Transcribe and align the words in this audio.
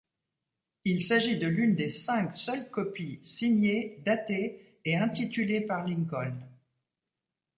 Il 0.83 1.03
s'agit 1.03 1.37
de 1.37 1.45
l'une 1.45 1.75
des 1.75 1.89
cinq 1.91 2.35
seules 2.35 2.71
copies 2.71 3.19
signées, 3.23 4.01
datées 4.03 4.79
et 4.83 4.97
intitulées 4.97 5.61
par 5.61 5.85
Lincoln. 5.87 6.33